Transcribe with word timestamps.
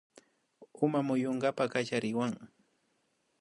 Uma 0.85 0.99
muyunkapakmi 1.07 1.73
kallariwan 1.89 2.33